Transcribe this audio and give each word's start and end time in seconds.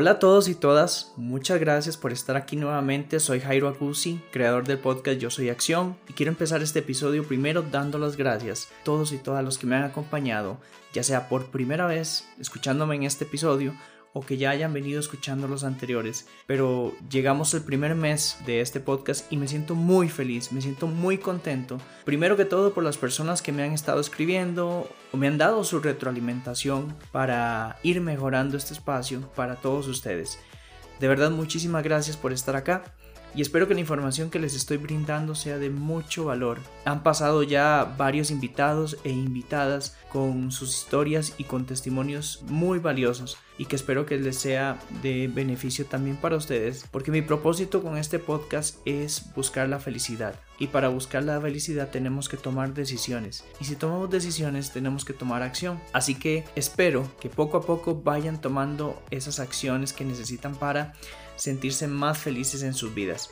Hola 0.00 0.12
a 0.12 0.18
todos 0.20 0.46
y 0.46 0.54
todas, 0.54 1.12
muchas 1.16 1.58
gracias 1.58 1.96
por 1.96 2.12
estar 2.12 2.36
aquí 2.36 2.54
nuevamente. 2.54 3.18
Soy 3.18 3.40
Jairo 3.40 3.66
Acusi, 3.66 4.20
creador 4.30 4.64
del 4.64 4.78
podcast 4.78 5.18
Yo 5.18 5.28
Soy 5.28 5.48
Acción, 5.48 5.96
y 6.08 6.12
quiero 6.12 6.30
empezar 6.30 6.62
este 6.62 6.78
episodio 6.78 7.26
primero 7.26 7.62
dando 7.62 7.98
las 7.98 8.16
gracias 8.16 8.68
a 8.80 8.84
todos 8.84 9.10
y 9.10 9.18
todas 9.18 9.44
los 9.44 9.58
que 9.58 9.66
me 9.66 9.74
han 9.74 9.82
acompañado, 9.82 10.58
ya 10.92 11.02
sea 11.02 11.28
por 11.28 11.46
primera 11.46 11.88
vez 11.88 12.28
escuchándome 12.38 12.94
en 12.94 13.02
este 13.02 13.24
episodio 13.24 13.74
o 14.18 14.26
que 14.26 14.36
ya 14.36 14.50
hayan 14.50 14.72
venido 14.72 14.98
escuchando 14.98 15.46
los 15.46 15.62
anteriores, 15.62 16.26
pero 16.48 16.92
llegamos 17.08 17.54
el 17.54 17.62
primer 17.62 17.94
mes 17.94 18.36
de 18.46 18.60
este 18.60 18.80
podcast 18.80 19.32
y 19.32 19.36
me 19.36 19.46
siento 19.46 19.76
muy 19.76 20.08
feliz, 20.08 20.50
me 20.50 20.60
siento 20.60 20.88
muy 20.88 21.18
contento. 21.18 21.78
Primero 22.04 22.36
que 22.36 22.44
todo 22.44 22.74
por 22.74 22.82
las 22.82 22.98
personas 22.98 23.42
que 23.42 23.52
me 23.52 23.62
han 23.62 23.70
estado 23.70 24.00
escribiendo 24.00 24.90
o 25.12 25.16
me 25.16 25.28
han 25.28 25.38
dado 25.38 25.62
su 25.62 25.78
retroalimentación 25.78 26.96
para 27.12 27.78
ir 27.84 28.00
mejorando 28.00 28.56
este 28.56 28.74
espacio 28.74 29.20
para 29.36 29.54
todos 29.54 29.86
ustedes. 29.86 30.40
De 30.98 31.06
verdad, 31.06 31.30
muchísimas 31.30 31.84
gracias 31.84 32.16
por 32.16 32.32
estar 32.32 32.56
acá 32.56 32.82
y 33.38 33.40
espero 33.40 33.68
que 33.68 33.74
la 33.74 33.78
información 33.78 34.30
que 34.30 34.40
les 34.40 34.56
estoy 34.56 34.78
brindando 34.78 35.36
sea 35.36 35.58
de 35.58 35.70
mucho 35.70 36.24
valor. 36.24 36.58
Han 36.84 37.04
pasado 37.04 37.44
ya 37.44 37.94
varios 37.96 38.32
invitados 38.32 38.98
e 39.04 39.10
invitadas 39.10 39.96
con 40.10 40.50
sus 40.50 40.76
historias 40.76 41.34
y 41.38 41.44
con 41.44 41.64
testimonios 41.64 42.42
muy 42.48 42.80
valiosos 42.80 43.38
y 43.56 43.66
que 43.66 43.76
espero 43.76 44.06
que 44.06 44.16
les 44.16 44.38
sea 44.38 44.80
de 45.02 45.30
beneficio 45.32 45.86
también 45.86 46.16
para 46.16 46.36
ustedes 46.36 46.84
porque 46.90 47.10
mi 47.10 47.22
propósito 47.22 47.82
con 47.82 47.96
este 47.96 48.18
podcast 48.18 48.78
es 48.84 49.32
buscar 49.34 49.68
la 49.68 49.80
felicidad 49.80 50.34
y 50.58 50.68
para 50.68 50.88
buscar 50.88 51.24
la 51.24 51.40
felicidad 51.40 51.90
tenemos 51.90 52.28
que 52.28 52.36
tomar 52.36 52.72
decisiones 52.72 53.44
y 53.60 53.64
si 53.64 53.76
tomamos 53.76 54.10
decisiones 54.10 54.72
tenemos 54.72 55.04
que 55.04 55.12
tomar 55.12 55.42
acción 55.42 55.80
así 55.92 56.14
que 56.14 56.44
espero 56.54 57.10
que 57.20 57.28
poco 57.28 57.58
a 57.58 57.62
poco 57.62 58.00
vayan 58.00 58.40
tomando 58.40 59.02
esas 59.10 59.40
acciones 59.40 59.92
que 59.92 60.04
necesitan 60.04 60.54
para 60.54 60.94
sentirse 61.38 61.88
más 61.88 62.18
felices 62.18 62.62
en 62.62 62.74
sus 62.74 62.94
vidas. 62.94 63.30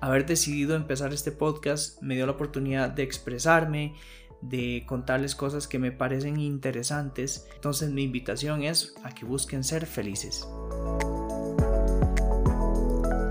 Haber 0.00 0.24
decidido 0.24 0.76
empezar 0.76 1.12
este 1.12 1.32
podcast 1.32 2.00
me 2.02 2.14
dio 2.14 2.24
la 2.24 2.32
oportunidad 2.32 2.88
de 2.88 3.02
expresarme, 3.02 3.94
de 4.40 4.84
contarles 4.86 5.34
cosas 5.34 5.66
que 5.66 5.78
me 5.78 5.92
parecen 5.92 6.38
interesantes. 6.38 7.46
Entonces 7.54 7.90
mi 7.90 8.04
invitación 8.04 8.62
es 8.62 8.94
a 9.02 9.14
que 9.14 9.24
busquen 9.24 9.64
ser 9.64 9.86
felices. 9.86 10.48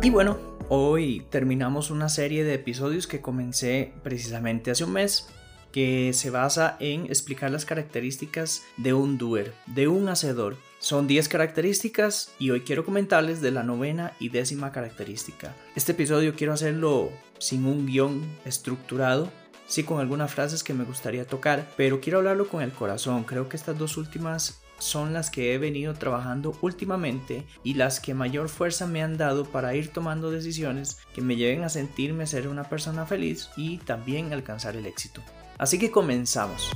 Y 0.03 0.09
bueno, 0.09 0.37
hoy 0.69 1.25
terminamos 1.29 1.89
una 1.89 2.09
serie 2.09 2.43
de 2.43 2.53
episodios 2.53 3.07
que 3.07 3.21
comencé 3.21 3.93
precisamente 4.03 4.71
hace 4.71 4.83
un 4.83 4.93
mes 4.93 5.27
que 5.71 6.11
se 6.13 6.29
basa 6.29 6.77
en 6.79 7.05
explicar 7.05 7.51
las 7.51 7.65
características 7.65 8.63
de 8.77 8.93
un 8.93 9.17
doer, 9.17 9.53
de 9.67 9.87
un 9.87 10.09
hacedor. 10.09 10.55
Son 10.79 11.07
10 11.07 11.27
características 11.27 12.31
y 12.37 12.51
hoy 12.51 12.61
quiero 12.61 12.85
comentarles 12.85 13.41
de 13.41 13.49
la 13.49 13.63
novena 13.63 14.13
y 14.19 14.29
décima 14.29 14.71
característica. 14.71 15.55
Este 15.75 15.93
episodio 15.93 16.35
quiero 16.35 16.53
hacerlo 16.53 17.11
sin 17.39 17.65
un 17.65 17.87
guion 17.87 18.21
estructurado, 18.45 19.31
sí 19.65 19.83
con 19.83 19.99
algunas 19.99 20.31
frases 20.31 20.63
que 20.63 20.75
me 20.75 20.83
gustaría 20.83 21.25
tocar, 21.25 21.67
pero 21.77 21.99
quiero 21.99 22.19
hablarlo 22.19 22.47
con 22.47 22.61
el 22.61 22.71
corazón. 22.71 23.23
Creo 23.23 23.49
que 23.49 23.57
estas 23.57 23.77
dos 23.77 23.97
últimas 23.97 24.61
son 24.77 25.13
las 25.13 25.31
que 25.31 25.55
he 25.55 25.57
venido 25.57 25.95
trabajando 25.95 26.55
últimamente 26.61 27.47
y 27.63 27.73
las 27.73 27.99
que 27.99 28.13
mayor 28.13 28.47
fuerza 28.47 28.85
me 28.85 29.01
han 29.01 29.17
dado 29.17 29.45
para 29.45 29.73
ir 29.73 29.91
tomando 29.91 30.29
decisiones 30.29 30.99
que 31.15 31.21
me 31.21 31.35
lleven 31.35 31.63
a 31.63 31.69
sentirme 31.69 32.27
ser 32.27 32.47
una 32.47 32.65
persona 32.65 33.07
feliz 33.07 33.49
y 33.57 33.79
también 33.79 34.31
alcanzar 34.31 34.75
el 34.75 34.85
éxito. 34.85 35.23
Así 35.57 35.79
que 35.79 35.89
comenzamos. 35.89 36.71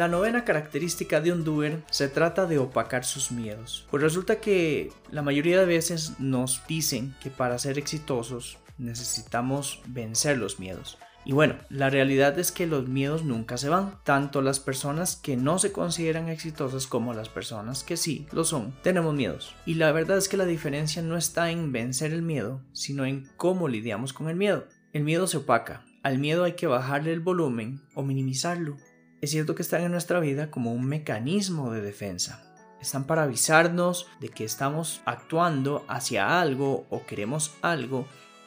La 0.00 0.08
novena 0.08 0.46
característica 0.46 1.20
de 1.20 1.30
un 1.30 1.44
doer 1.44 1.82
se 1.90 2.08
trata 2.08 2.46
de 2.46 2.56
opacar 2.56 3.04
sus 3.04 3.30
miedos. 3.30 3.86
Pues 3.90 4.02
resulta 4.02 4.40
que 4.40 4.90
la 5.10 5.20
mayoría 5.20 5.60
de 5.60 5.66
veces 5.66 6.18
nos 6.18 6.66
dicen 6.66 7.14
que 7.22 7.28
para 7.28 7.58
ser 7.58 7.76
exitosos 7.76 8.56
necesitamos 8.78 9.82
vencer 9.86 10.38
los 10.38 10.58
miedos. 10.58 10.96
Y 11.26 11.32
bueno, 11.32 11.56
la 11.68 11.90
realidad 11.90 12.38
es 12.38 12.50
que 12.50 12.66
los 12.66 12.88
miedos 12.88 13.24
nunca 13.24 13.58
se 13.58 13.68
van. 13.68 13.98
Tanto 14.02 14.40
las 14.40 14.58
personas 14.58 15.16
que 15.16 15.36
no 15.36 15.58
se 15.58 15.70
consideran 15.70 16.30
exitosas 16.30 16.86
como 16.86 17.12
las 17.12 17.28
personas 17.28 17.84
que 17.84 17.98
sí 17.98 18.26
lo 18.32 18.44
son, 18.44 18.74
tenemos 18.82 19.14
miedos. 19.14 19.54
Y 19.66 19.74
la 19.74 19.92
verdad 19.92 20.16
es 20.16 20.30
que 20.30 20.38
la 20.38 20.46
diferencia 20.46 21.02
no 21.02 21.18
está 21.18 21.50
en 21.50 21.72
vencer 21.72 22.14
el 22.14 22.22
miedo, 22.22 22.62
sino 22.72 23.04
en 23.04 23.28
cómo 23.36 23.68
lidiamos 23.68 24.14
con 24.14 24.30
el 24.30 24.36
miedo. 24.36 24.64
El 24.94 25.04
miedo 25.04 25.26
se 25.26 25.36
opaca. 25.36 25.84
Al 26.02 26.18
miedo 26.18 26.44
hay 26.44 26.54
que 26.54 26.66
bajarle 26.66 27.12
el 27.12 27.20
volumen 27.20 27.82
o 27.94 28.02
minimizarlo. 28.02 28.78
Es 29.20 29.32
cierto 29.32 29.54
que 29.54 29.60
están 29.60 29.82
en 29.82 29.92
nuestra 29.92 30.18
vida 30.18 30.50
como 30.50 30.72
un 30.72 30.86
mecanismo 30.86 31.70
de 31.70 31.82
defensa. 31.82 32.42
Están 32.80 33.04
para 33.04 33.24
avisarnos 33.24 34.06
de 34.18 34.30
que 34.30 34.44
estamos 34.44 35.02
actuando 35.04 35.84
hacia 35.88 36.40
algo 36.40 36.86
o 36.88 37.04
queremos 37.04 37.52
algo 37.60 38.06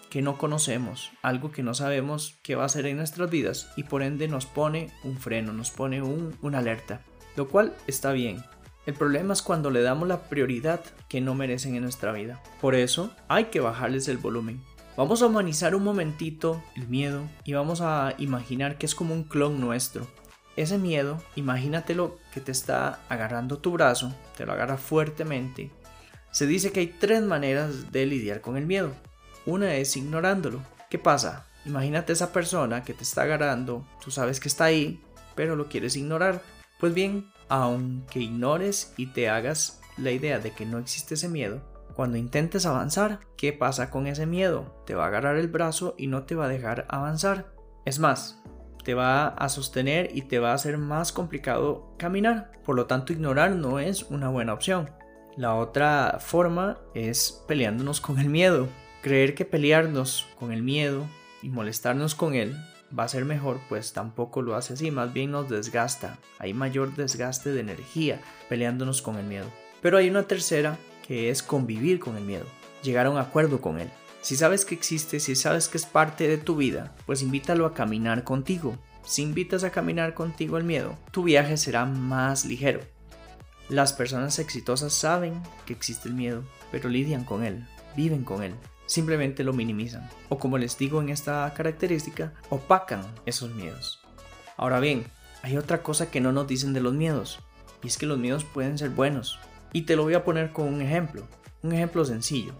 que 0.09 0.23
no 0.23 0.39
conocemos, 0.39 1.11
algo 1.21 1.51
que 1.51 1.61
no 1.61 1.75
sabemos 1.75 2.39
qué 2.41 2.55
va 2.55 2.65
a 2.65 2.69
ser 2.69 2.87
en 2.87 2.97
nuestras 2.97 3.29
vidas 3.29 3.69
y 3.75 3.83
por 3.83 4.01
ende 4.01 4.27
nos 4.27 4.47
pone 4.47 4.89
un 5.03 5.17
freno, 5.17 5.53
nos 5.53 5.69
pone 5.69 6.01
un, 6.01 6.35
una 6.41 6.57
alerta, 6.57 7.01
lo 7.35 7.49
cual 7.49 7.75
está 7.85 8.11
bien. 8.11 8.43
El 8.87 8.95
problema 8.95 9.33
es 9.33 9.43
cuando 9.43 9.69
le 9.69 9.83
damos 9.83 10.07
la 10.07 10.23
prioridad 10.23 10.83
que 11.07 11.21
no 11.21 11.35
merecen 11.35 11.75
en 11.75 11.83
nuestra 11.83 12.11
vida. 12.13 12.41
Por 12.59 12.73
eso 12.73 13.11
hay 13.27 13.45
que 13.45 13.59
bajarles 13.59 14.07
el 14.07 14.17
volumen. 14.17 14.63
Vamos 14.97 15.21
a 15.21 15.27
humanizar 15.27 15.75
un 15.75 15.83
momentito 15.83 16.63
el 16.75 16.87
miedo 16.87 17.29
y 17.43 17.53
vamos 17.53 17.81
a 17.81 18.15
imaginar 18.17 18.79
que 18.79 18.87
es 18.87 18.95
como 18.95 19.13
un 19.13 19.23
clon 19.23 19.59
nuestro. 19.59 20.07
Ese 20.55 20.77
miedo, 20.77 21.21
imagínatelo 21.35 22.19
que 22.31 22.41
te 22.41 22.51
está 22.51 22.99
agarrando 23.09 23.57
tu 23.57 23.71
brazo, 23.71 24.13
te 24.37 24.45
lo 24.45 24.53
agarra 24.53 24.77
fuertemente. 24.77 25.71
Se 26.31 26.45
dice 26.45 26.71
que 26.71 26.81
hay 26.81 26.87
tres 26.87 27.23
maneras 27.23 27.91
de 27.91 28.05
lidiar 28.05 28.41
con 28.41 28.57
el 28.57 28.65
miedo. 28.65 28.93
Una 29.45 29.75
es 29.75 29.97
ignorándolo. 29.97 30.61
¿Qué 30.89 30.99
pasa? 30.99 31.47
Imagínate 31.65 32.13
esa 32.13 32.31
persona 32.31 32.83
que 32.83 32.93
te 32.93 33.03
está 33.03 33.23
agarrando, 33.23 33.85
tú 34.03 34.11
sabes 34.11 34.39
que 34.39 34.47
está 34.47 34.65
ahí, 34.65 35.01
pero 35.35 35.55
lo 35.55 35.69
quieres 35.69 35.95
ignorar. 35.95 36.41
Pues 36.79 36.93
bien, 36.93 37.31
aunque 37.49 38.19
ignores 38.19 38.93
y 38.97 39.07
te 39.07 39.29
hagas 39.29 39.79
la 39.97 40.11
idea 40.11 40.39
de 40.39 40.51
que 40.51 40.65
no 40.65 40.77
existe 40.77 41.15
ese 41.15 41.29
miedo, 41.29 41.61
cuando 41.95 42.17
intentes 42.17 42.65
avanzar, 42.65 43.19
¿qué 43.37 43.53
pasa 43.53 43.89
con 43.89 44.07
ese 44.07 44.25
miedo? 44.25 44.83
Te 44.85 44.95
va 44.95 45.05
a 45.05 45.07
agarrar 45.07 45.37
el 45.37 45.47
brazo 45.47 45.95
y 45.97 46.07
no 46.07 46.23
te 46.23 46.35
va 46.35 46.45
a 46.45 46.49
dejar 46.49 46.85
avanzar. 46.89 47.53
Es 47.85 47.99
más, 47.99 48.41
te 48.83 48.93
va 48.93 49.27
a 49.27 49.49
sostener 49.49 50.09
y 50.15 50.23
te 50.23 50.39
va 50.39 50.51
a 50.51 50.55
hacer 50.55 50.77
más 50.77 51.11
complicado 51.11 51.93
caminar. 51.97 52.51
Por 52.65 52.75
lo 52.75 52.85
tanto, 52.85 53.13
ignorar 53.13 53.51
no 53.51 53.79
es 53.79 54.03
una 54.03 54.29
buena 54.29 54.53
opción. 54.53 54.89
La 55.35 55.55
otra 55.55 56.17
forma 56.19 56.77
es 56.93 57.43
peleándonos 57.47 58.01
con 58.01 58.19
el 58.19 58.29
miedo. 58.29 58.67
Creer 59.01 59.35
que 59.35 59.45
pelearnos 59.45 60.27
con 60.39 60.51
el 60.51 60.61
miedo 60.61 61.05
y 61.41 61.49
molestarnos 61.49 62.15
con 62.15 62.35
él 62.35 62.55
va 62.97 63.03
a 63.03 63.09
ser 63.09 63.25
mejor, 63.25 63.59
pues 63.69 63.93
tampoco 63.93 64.41
lo 64.41 64.55
hace 64.55 64.73
así, 64.73 64.91
más 64.91 65.11
bien 65.11 65.31
nos 65.31 65.49
desgasta. 65.49 66.19
Hay 66.37 66.53
mayor 66.53 66.95
desgaste 66.95 67.51
de 67.51 67.61
energía 67.61 68.21
peleándonos 68.49 69.01
con 69.01 69.17
el 69.17 69.25
miedo. 69.25 69.47
Pero 69.81 69.97
hay 69.97 70.09
una 70.09 70.23
tercera 70.23 70.77
que 71.05 71.29
es 71.29 71.43
convivir 71.43 71.99
con 71.99 72.15
el 72.15 72.23
miedo, 72.23 72.45
llegar 72.83 73.07
a 73.07 73.09
un 73.09 73.17
acuerdo 73.17 73.59
con 73.59 73.79
él. 73.79 73.89
Si 74.23 74.37
sabes 74.37 74.63
que 74.63 74.73
existe, 74.73 75.19
si 75.19 75.35
sabes 75.35 75.67
que 75.67 75.75
es 75.75 75.85
parte 75.85 76.29
de 76.29 76.37
tu 76.37 76.55
vida, 76.55 76.95
pues 77.05 77.21
invítalo 77.21 77.65
a 77.65 77.73
caminar 77.73 78.23
contigo. 78.23 78.77
Si 79.03 79.21
invitas 79.21 79.65
a 79.65 79.69
caminar 79.69 80.13
contigo 80.13 80.57
el 80.57 80.63
miedo, 80.63 80.97
tu 81.11 81.23
viaje 81.23 81.57
será 81.57 81.85
más 81.85 82.45
ligero. 82.45 82.79
Las 83.67 83.91
personas 83.91 84.39
exitosas 84.39 84.93
saben 84.93 85.43
que 85.65 85.73
existe 85.73 86.07
el 86.07 86.15
miedo, 86.15 86.45
pero 86.71 86.87
lidian 86.87 87.25
con 87.25 87.43
él, 87.43 87.67
viven 87.97 88.23
con 88.23 88.43
él, 88.43 88.55
simplemente 88.85 89.43
lo 89.43 89.51
minimizan. 89.51 90.09
O 90.29 90.37
como 90.37 90.57
les 90.57 90.77
digo 90.77 91.01
en 91.01 91.09
esta 91.09 91.53
característica, 91.53 92.33
opacan 92.49 93.03
esos 93.25 93.53
miedos. 93.53 94.05
Ahora 94.55 94.79
bien, 94.79 95.03
hay 95.41 95.57
otra 95.57 95.83
cosa 95.83 96.09
que 96.09 96.21
no 96.21 96.31
nos 96.31 96.47
dicen 96.47 96.71
de 96.71 96.79
los 96.79 96.93
miedos, 96.93 97.39
y 97.83 97.87
es 97.87 97.97
que 97.97 98.05
los 98.05 98.17
miedos 98.17 98.45
pueden 98.45 98.77
ser 98.77 98.91
buenos, 98.91 99.37
y 99.73 99.81
te 99.81 99.97
lo 99.97 100.03
voy 100.03 100.13
a 100.13 100.23
poner 100.23 100.53
con 100.53 100.73
un 100.73 100.81
ejemplo, 100.81 101.27
un 101.61 101.73
ejemplo 101.73 102.05
sencillo. 102.05 102.53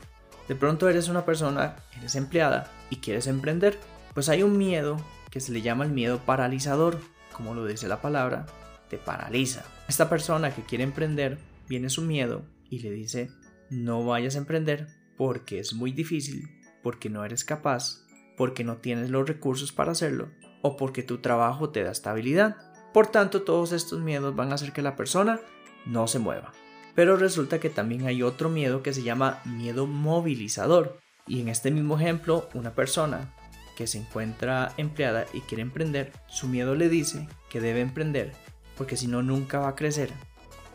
De 0.48 0.56
pronto 0.56 0.90
eres 0.90 1.08
una 1.08 1.26
persona, 1.26 1.76
eres 1.98 2.16
empleada 2.16 2.72
y 2.90 2.98
quieres 2.98 3.28
emprender. 3.28 3.80
Pues 4.14 4.30
hay 4.30 4.44
un 4.44 4.58
miedo 4.58 4.98
que 5.32 5.40
se 5.40 5.52
le 5.52 5.62
llama 5.62 5.86
el 5.86 5.92
miedo 5.92 6.20
paralizador, 6.20 7.00
como 7.32 7.56
lo 7.56 7.66
dice 7.66 7.88
la 7.88 8.02
palabra, 8.02 8.46
te 8.90 8.98
paraliza. 8.98 9.64
Esta 9.88 10.10
persona 10.10 10.54
que 10.54 10.64
quiere 10.64 10.84
emprender, 10.84 11.40
viene 11.68 11.90
su 11.90 12.02
miedo 12.02 12.44
y 12.70 12.80
le 12.80 12.92
dice, 12.92 13.32
no 13.70 14.06
vayas 14.06 14.36
a 14.36 14.40
emprender 14.40 14.88
porque 15.18 15.60
es 15.60 15.74
muy 15.74 15.92
difícil, 15.92 16.50
porque 16.84 17.10
no 17.10 17.24
eres 17.26 17.44
capaz, 17.44 18.06
porque 18.38 18.64
no 18.64 18.78
tienes 18.78 19.10
los 19.10 19.28
recursos 19.28 19.72
para 19.72 19.94
hacerlo 19.94 20.30
o 20.62 20.78
porque 20.78 21.04
tu 21.04 21.20
trabajo 21.20 21.70
te 21.70 21.84
da 21.84 21.92
estabilidad. 21.92 22.58
Por 22.94 23.08
tanto, 23.08 23.42
todos 23.44 23.72
estos 23.72 24.02
miedos 24.02 24.36
van 24.36 24.52
a 24.52 24.56
hacer 24.56 24.72
que 24.72 24.82
la 24.82 24.96
persona 24.96 25.40
no 25.86 26.08
se 26.08 26.20
mueva. 26.20 26.54
Pero 26.96 27.18
resulta 27.18 27.60
que 27.60 27.70
también 27.70 28.06
hay 28.08 28.24
otro 28.24 28.50
miedo 28.50 28.84
que 28.84 28.94
se 28.94 29.04
llama 29.04 29.42
miedo 29.46 29.88
movilizador. 29.88 31.00
Y 31.28 31.42
en 31.42 31.50
este 31.50 31.72
mismo 31.72 31.98
ejemplo, 31.98 32.50
una 32.54 32.76
persona 32.76 33.34
que 33.76 33.88
se 33.88 33.98
encuentra 33.98 34.74
empleada 34.78 35.26
y 35.34 35.42
quiere 35.42 35.64
emprender, 35.64 36.12
su 36.28 36.48
miedo 36.48 36.76
le 36.76 36.90
dice 36.90 37.28
que 37.50 37.60
debe 37.60 37.82
emprender 37.82 38.34
porque 38.78 38.98
si 38.98 39.08
no 39.08 39.22
nunca 39.22 39.60
va 39.60 39.70
a 39.70 39.76
crecer. 39.76 40.12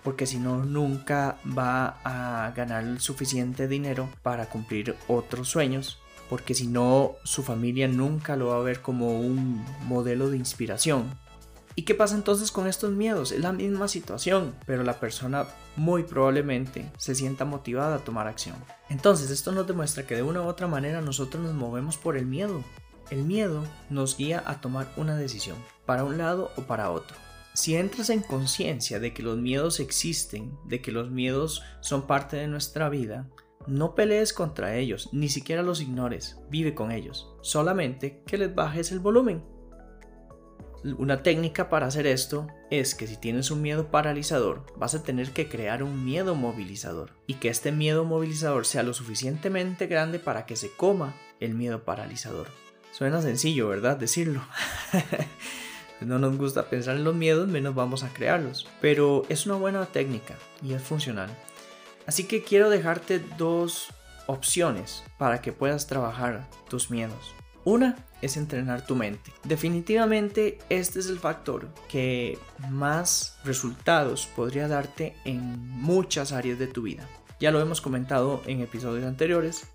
porque 0.04 0.26
si 0.26 0.38
no 0.38 0.64
nunca 0.64 1.38
va 1.46 1.98
a 2.02 2.52
ganar 2.52 2.98
suficiente 2.98 3.68
dinero 3.68 4.08
para 4.22 4.48
cumplir 4.48 4.96
otros 5.06 5.48
sueños, 5.48 5.98
porque 6.30 6.54
si 6.54 6.66
no 6.66 7.16
su 7.24 7.42
familia 7.42 7.88
nunca 7.88 8.36
lo 8.36 8.46
va 8.46 8.56
a 8.56 8.62
ver 8.62 8.80
como 8.80 9.20
un 9.20 9.62
modelo 9.86 10.30
de 10.30 10.38
inspiración. 10.38 11.18
¿Y 11.78 11.82
qué 11.82 11.94
pasa 11.94 12.16
entonces 12.16 12.50
con 12.50 12.66
estos 12.66 12.90
miedos? 12.90 13.30
Es 13.30 13.38
la 13.38 13.52
misma 13.52 13.86
situación, 13.86 14.52
pero 14.66 14.82
la 14.82 14.98
persona 14.98 15.46
muy 15.76 16.02
probablemente 16.02 16.90
se 16.98 17.14
sienta 17.14 17.44
motivada 17.44 17.94
a 17.94 17.98
tomar 18.00 18.26
acción. 18.26 18.56
Entonces 18.88 19.30
esto 19.30 19.52
nos 19.52 19.68
demuestra 19.68 20.04
que 20.04 20.16
de 20.16 20.24
una 20.24 20.42
u 20.42 20.46
otra 20.46 20.66
manera 20.66 21.00
nosotros 21.02 21.40
nos 21.40 21.54
movemos 21.54 21.96
por 21.96 22.16
el 22.16 22.26
miedo. 22.26 22.64
El 23.10 23.22
miedo 23.22 23.62
nos 23.90 24.16
guía 24.16 24.42
a 24.44 24.60
tomar 24.60 24.92
una 24.96 25.14
decisión, 25.16 25.56
para 25.86 26.02
un 26.02 26.18
lado 26.18 26.50
o 26.56 26.62
para 26.62 26.90
otro. 26.90 27.16
Si 27.54 27.76
entras 27.76 28.10
en 28.10 28.22
conciencia 28.22 28.98
de 28.98 29.14
que 29.14 29.22
los 29.22 29.38
miedos 29.38 29.78
existen, 29.78 30.58
de 30.64 30.82
que 30.82 30.90
los 30.90 31.12
miedos 31.12 31.62
son 31.78 32.08
parte 32.08 32.38
de 32.38 32.48
nuestra 32.48 32.88
vida, 32.88 33.30
no 33.68 33.94
pelees 33.94 34.32
contra 34.32 34.74
ellos, 34.74 35.10
ni 35.12 35.28
siquiera 35.28 35.62
los 35.62 35.80
ignores, 35.80 36.38
vive 36.50 36.74
con 36.74 36.90
ellos, 36.90 37.28
solamente 37.40 38.24
que 38.26 38.36
les 38.36 38.52
bajes 38.52 38.90
el 38.90 38.98
volumen. 38.98 39.44
Una 40.96 41.22
técnica 41.22 41.68
para 41.68 41.86
hacer 41.86 42.06
esto 42.06 42.46
es 42.70 42.94
que 42.94 43.06
si 43.06 43.16
tienes 43.16 43.50
un 43.50 43.60
miedo 43.62 43.90
paralizador, 43.90 44.64
vas 44.76 44.94
a 44.94 45.02
tener 45.02 45.32
que 45.32 45.48
crear 45.48 45.82
un 45.82 46.04
miedo 46.04 46.34
movilizador 46.34 47.12
y 47.26 47.34
que 47.34 47.48
este 47.48 47.72
miedo 47.72 48.04
movilizador 48.04 48.64
sea 48.64 48.82
lo 48.82 48.94
suficientemente 48.94 49.86
grande 49.86 50.18
para 50.18 50.46
que 50.46 50.56
se 50.56 50.70
coma 50.70 51.14
el 51.40 51.54
miedo 51.54 51.84
paralizador. 51.84 52.48
Suena 52.92 53.20
sencillo, 53.20 53.68
¿verdad? 53.68 53.96
Decirlo. 53.96 54.42
no 56.00 56.18
nos 56.18 56.36
gusta 56.38 56.70
pensar 56.70 56.96
en 56.96 57.04
los 57.04 57.14
miedos, 57.14 57.48
menos 57.48 57.74
vamos 57.74 58.04
a 58.04 58.12
crearlos. 58.12 58.66
Pero 58.80 59.24
es 59.28 59.46
una 59.46 59.56
buena 59.56 59.86
técnica 59.86 60.36
y 60.62 60.72
es 60.72 60.82
funcional. 60.82 61.30
Así 62.06 62.24
que 62.24 62.42
quiero 62.42 62.70
dejarte 62.70 63.20
dos 63.36 63.88
opciones 64.26 65.04
para 65.18 65.40
que 65.42 65.52
puedas 65.52 65.86
trabajar 65.86 66.48
tus 66.68 66.90
miedos. 66.90 67.34
Una 67.68 67.96
es 68.22 68.38
entrenar 68.38 68.86
tu 68.86 68.96
mente. 68.96 69.30
Definitivamente 69.44 70.56
este 70.70 71.00
es 71.00 71.10
el 71.10 71.18
factor 71.18 71.68
que 71.86 72.38
más 72.70 73.36
resultados 73.44 74.26
podría 74.34 74.68
darte 74.68 75.14
en 75.26 75.68
muchas 75.68 76.32
áreas 76.32 76.58
de 76.58 76.66
tu 76.66 76.80
vida. 76.80 77.06
Ya 77.38 77.50
lo 77.50 77.60
hemos 77.60 77.82
comentado 77.82 78.40
en 78.46 78.62
episodios 78.62 79.04
anteriores, 79.04 79.66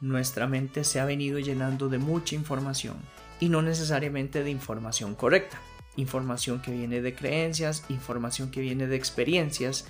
nuestra 0.00 0.46
mente 0.46 0.84
se 0.84 1.00
ha 1.00 1.04
venido 1.04 1.38
llenando 1.38 1.90
de 1.90 1.98
mucha 1.98 2.34
información 2.34 2.96
y 3.40 3.50
no 3.50 3.60
necesariamente 3.60 4.42
de 4.42 4.48
información 4.48 5.14
correcta. 5.14 5.60
Información 5.96 6.62
que 6.62 6.70
viene 6.70 7.02
de 7.02 7.14
creencias, 7.14 7.84
información 7.90 8.50
que 8.50 8.62
viene 8.62 8.86
de 8.86 8.96
experiencias. 8.96 9.84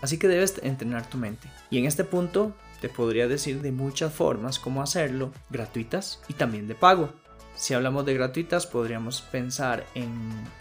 Así 0.00 0.16
que 0.16 0.28
debes 0.28 0.60
entrenar 0.62 1.10
tu 1.10 1.18
mente. 1.18 1.48
Y 1.70 1.78
en 1.78 1.86
este 1.86 2.04
punto 2.04 2.54
te 2.80 2.88
podría 2.88 3.28
decir 3.28 3.60
de 3.62 3.72
muchas 3.72 4.12
formas 4.12 4.58
cómo 4.58 4.82
hacerlo, 4.82 5.32
gratuitas 5.50 6.20
y 6.28 6.34
también 6.34 6.66
de 6.66 6.74
pago. 6.74 7.12
Si 7.54 7.74
hablamos 7.74 8.06
de 8.06 8.14
gratuitas, 8.14 8.66
podríamos 8.66 9.22
pensar 9.22 9.84
en 9.94 10.12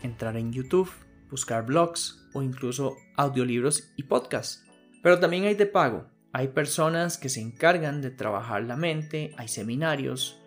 entrar 0.04 0.36
en 0.38 0.52
YouTube, 0.52 0.92
buscar 1.30 1.66
blogs 1.66 2.28
o 2.34 2.42
incluso 2.42 2.98
audiolibros 3.16 3.92
y 3.96 4.04
podcasts. 4.04 4.66
Pero 5.02 5.20
también 5.20 5.46
hay 5.46 5.56
de 5.56 5.66
pago. 5.66 6.08
Hay 6.34 6.50
personas 6.50 7.18
que 7.18 7.30
se 7.30 7.42
encargan 7.42 8.02
de 8.02 8.12
trabajar 8.12 8.64
la 8.64 8.76
mente, 8.76 9.34
hay 9.38 9.48
seminarios, 9.48 10.40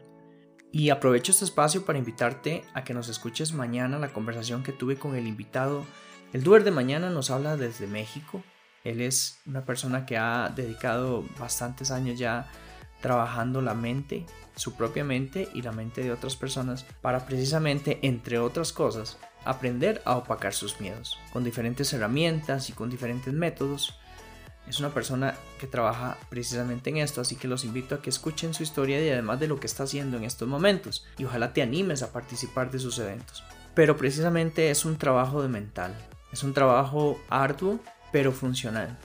y 0.73 0.89
aprovecho 0.89 1.33
este 1.33 1.45
espacio 1.45 1.85
para 1.85 1.99
invitarte 1.99 2.65
a 2.73 2.83
que 2.83 2.95
nos 2.95 3.11
escuches 3.11 3.53
mañana 3.53 3.99
la 3.99 4.13
conversación 4.13 4.63
que 4.63 4.73
tuve 4.73 4.97
con 4.97 5.15
el 5.15 5.27
invitado. 5.27 5.85
El 6.33 6.43
Duer 6.43 6.65
de 6.65 6.71
mañana 6.71 7.11
nos 7.11 7.31
habla 7.31 7.59
desde 7.59 7.87
México. 7.87 8.43
Él 8.85 9.01
es 9.01 9.39
una 9.47 9.65
persona 9.65 10.07
que 10.07 10.17
ha 10.17 10.53
dedicado 10.55 11.25
bastantes 11.39 11.91
años 11.91 12.19
ya 12.19 12.51
trabajando 13.01 13.61
la 13.61 13.75
mente, 13.75 14.27
su 14.57 14.75
propia 14.75 15.05
mente 15.05 15.49
y 15.55 15.63
la 15.63 15.73
mente 15.73 16.03
de 16.03 16.13
otras 16.13 16.37
personas 16.37 16.85
para 17.01 17.27
precisamente, 17.27 17.99
entre 18.03 18.39
otras 18.39 18.73
cosas, 18.73 19.19
aprender 19.45 20.01
a 20.05 20.17
opacar 20.17 20.55
sus 20.55 20.81
miedos 20.81 21.19
con 21.33 21.43
diferentes 21.43 21.93
herramientas 21.93 22.71
y 22.71 22.73
con 22.73 22.91
diferentes 22.91 23.33
métodos 23.33 23.99
es 24.69 24.79
una 24.79 24.91
persona 24.91 25.35
que 25.59 25.67
trabaja 25.67 26.17
precisamente 26.29 26.91
en 26.91 26.99
esto, 26.99 27.21
así 27.21 27.37
que 27.37 27.49
los 27.49 27.65
invito 27.65 27.95
a 27.95 28.03
que 28.03 28.11
escuchen 28.11 28.55
su 28.55 28.63
historia 28.63 29.05
y 29.05 29.11
además 29.11 29.41
de 29.41 29.49
lo 29.49 29.59
que 29.59 29.67
está 29.67 29.83
haciendo 29.85 30.17
en 30.17 30.25
estos 30.25 30.49
momentos, 30.49 31.05
y 31.19 31.25
ojalá 31.25 31.53
te 31.53 31.63
animes 31.63 32.03
a 32.03 32.13
participar 32.13 32.71
de 32.71 32.79
sus 32.79 32.99
eventos. 32.99 33.43
Pero 33.75 33.97
precisamente 33.97 34.71
es 34.71 34.85
un 34.85 34.97
trabajo 34.97 35.43
de 35.43 35.49
mental, 35.49 35.95
es 36.33 36.43
un 36.43 36.55
trabajo 36.55 37.21
arduo, 37.29 37.81
pero 38.13 38.33
funcional. 38.33 38.99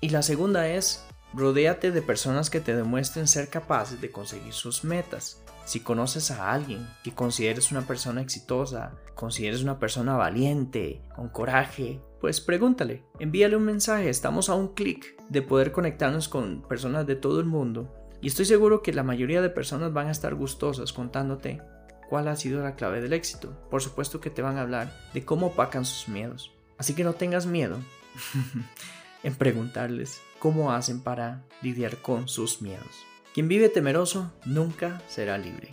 Y 0.00 0.10
la 0.10 0.22
segunda 0.22 0.68
es, 0.68 1.04
rodéate 1.32 1.90
de 1.90 2.02
personas 2.02 2.50
que 2.50 2.60
te 2.60 2.76
demuestren 2.76 3.26
ser 3.26 3.48
capaces 3.48 4.00
de 4.00 4.10
conseguir 4.10 4.52
sus 4.52 4.84
metas. 4.84 5.42
Si 5.64 5.80
conoces 5.80 6.30
a 6.30 6.52
alguien 6.52 6.86
que 7.02 7.14
consideres 7.14 7.72
una 7.72 7.82
persona 7.86 8.20
exitosa, 8.20 8.92
consideres 9.14 9.62
una 9.62 9.78
persona 9.78 10.16
valiente, 10.16 11.00
con 11.16 11.30
coraje, 11.30 12.00
pues 12.20 12.40
pregúntale, 12.40 13.02
envíale 13.18 13.56
un 13.56 13.64
mensaje, 13.64 14.10
estamos 14.10 14.50
a 14.50 14.54
un 14.54 14.74
clic 14.74 15.16
de 15.30 15.42
poder 15.42 15.72
conectarnos 15.72 16.28
con 16.28 16.62
personas 16.68 17.06
de 17.06 17.16
todo 17.16 17.40
el 17.40 17.46
mundo 17.46 17.94
y 18.20 18.28
estoy 18.28 18.44
seguro 18.44 18.82
que 18.82 18.92
la 18.92 19.02
mayoría 19.02 19.42
de 19.42 19.50
personas 19.50 19.92
van 19.92 20.08
a 20.08 20.12
estar 20.12 20.34
gustosas 20.34 20.92
contándote 20.92 21.62
cuál 22.08 22.28
ha 22.28 22.36
sido 22.36 22.62
la 22.62 22.74
clave 22.74 23.00
del 23.00 23.12
éxito. 23.12 23.54
Por 23.70 23.82
supuesto 23.82 24.20
que 24.20 24.30
te 24.30 24.42
van 24.42 24.58
a 24.58 24.62
hablar 24.62 24.94
de 25.14 25.24
cómo 25.24 25.48
opacan 25.48 25.84
sus 25.84 26.08
miedos. 26.08 26.52
Así 26.78 26.94
que 26.94 27.04
no 27.04 27.14
tengas 27.14 27.46
miedo 27.46 27.78
en 29.22 29.34
preguntarles 29.34 30.20
cómo 30.38 30.72
hacen 30.72 31.00
para 31.00 31.42
lidiar 31.62 31.96
con 31.98 32.28
sus 32.28 32.62
miedos. 32.62 33.04
Quien 33.32 33.48
vive 33.48 33.68
temeroso 33.68 34.32
nunca 34.44 35.02
será 35.08 35.38
libre. 35.38 35.70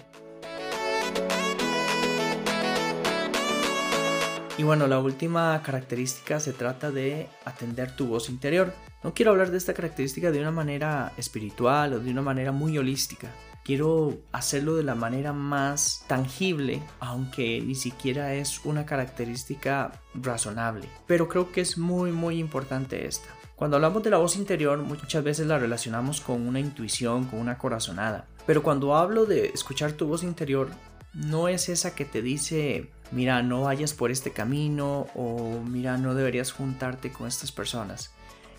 Y 4.58 4.64
bueno, 4.64 4.86
la 4.88 5.00
última 5.00 5.62
característica 5.64 6.40
se 6.40 6.54
trata 6.54 6.92
de 6.92 7.28
atender 7.46 7.96
tu 7.96 8.08
voz 8.08 8.30
interior. 8.30 8.74
No 9.04 9.14
quiero 9.14 9.32
hablar 9.32 9.50
de 9.50 9.58
esta 9.58 9.74
característica 9.74 10.32
de 10.32 10.40
una 10.40 10.52
manera 10.52 11.14
espiritual 11.18 11.94
o 11.94 12.00
de 12.00 12.12
una 12.12 12.22
manera 12.22 12.52
muy 12.52 12.78
holística. 12.78 13.32
Quiero 13.72 14.18
hacerlo 14.34 14.76
de 14.76 14.84
la 14.84 14.96
manera 14.96 15.32
más 15.32 16.04
tangible, 16.08 16.84
aunque 17.00 17.62
ni 17.62 17.74
siquiera 17.74 18.34
es 18.34 18.66
una 18.66 18.86
característica 18.86 19.94
razonable. 20.14 20.90
Pero 21.08 21.30
creo 21.30 21.54
que 21.54 21.62
es 21.62 21.78
muy 21.78 22.12
muy 22.12 22.38
importante 22.38 23.08
esta. 23.08 23.30
Cuando 23.56 23.78
hablamos 23.78 24.04
de 24.04 24.10
la 24.10 24.18
voz 24.18 24.36
interior 24.36 24.80
muchas 24.80 25.24
veces 25.24 25.48
la 25.48 25.58
relacionamos 25.58 26.20
con 26.20 26.46
una 26.46 26.60
intuición, 26.60 27.24
con 27.24 27.40
una 27.40 27.58
corazonada. 27.58 28.28
Pero 28.46 28.62
cuando 28.62 28.94
hablo 28.94 29.26
de 29.26 29.46
escuchar 29.46 29.94
tu 29.94 30.06
voz 30.06 30.24
interior, 30.24 30.68
no 31.14 31.48
es 31.48 31.70
esa 31.70 31.96
que 31.96 32.04
te 32.04 32.22
dice 32.22 32.92
mira, 33.12 33.42
no 33.42 33.62
vayas 33.62 33.94
por 33.94 34.12
este 34.12 34.32
camino 34.32 35.08
o 35.16 35.62
mira, 35.66 35.98
no 35.98 36.14
deberías 36.14 36.52
juntarte 36.52 37.14
con 37.14 37.26
estas 37.26 37.54
personas. 37.54 38.12